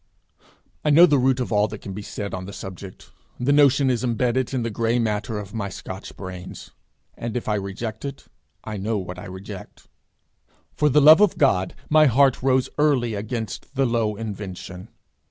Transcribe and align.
I 0.83 0.89
know 0.89 1.05
the 1.05 1.19
root 1.19 1.39
of 1.39 1.51
all 1.51 1.67
that 1.67 1.83
can 1.83 1.93
be 1.93 2.01
said 2.01 2.33
on 2.33 2.45
the 2.45 2.53
subject; 2.53 3.11
the 3.39 3.51
notion 3.53 3.91
is 3.91 4.03
imbedded 4.03 4.51
in 4.51 4.63
the 4.63 4.71
gray 4.71 4.97
matter 4.97 5.37
of 5.37 5.53
my 5.53 5.69
Scotch 5.69 6.17
brains; 6.17 6.71
and 7.15 7.37
if 7.37 7.47
I 7.47 7.53
reject 7.53 8.03
it, 8.03 8.25
I 8.63 8.77
know 8.77 8.97
what 8.97 9.19
I 9.19 9.25
reject. 9.25 9.87
For 10.73 10.89
the 10.89 11.01
love 11.01 11.21
of 11.21 11.37
God 11.37 11.75
my 11.87 12.07
heart 12.07 12.41
rose 12.41 12.67
early 12.79 13.13
against 13.13 13.75
the 13.75 13.85
low 13.85 14.15
invention. 14.15 14.89